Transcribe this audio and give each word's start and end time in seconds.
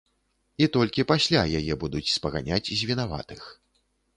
І 0.65 0.67
толькі 0.77 1.05
пасля 1.11 1.43
яе 1.59 1.73
будуць 1.83 2.03
спаганяць 2.15 2.63
з 2.71 2.81
вінаватых. 2.93 3.41